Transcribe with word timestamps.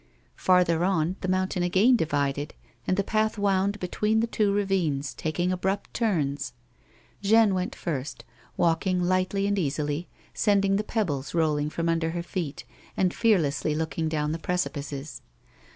Farther 0.37 0.83
on, 0.83 1.15
the 1.21 1.27
mountain 1.27 1.61
again 1.61 1.95
divided, 1.95 2.55
and 2.87 2.97
the 2.97 3.03
path 3.03 3.37
wound 3.37 3.79
between 3.79 4.19
the 4.19 4.25
two 4.25 4.51
ravines, 4.51 5.13
taking 5.13 5.51
abrupt 5.51 5.93
turns. 5.93 6.53
Jeanne 7.21 7.53
went 7.53 7.75
first, 7.75 8.25
walk 8.57 8.87
ing 8.87 9.03
lightly 9.03 9.45
and 9.45 9.59
easily, 9.59 10.07
sending 10.33 10.77
the 10.77 10.83
pebbles 10.83 11.35
rolling 11.35 11.69
from 11.69 11.87
under 11.87 12.09
her 12.17 12.23
feet 12.23 12.63
and 12.97 13.13
fearlessly 13.13 13.75
looking 13.75 14.09
down 14.09 14.31
the 14.31 14.39
precipices. 14.39 15.21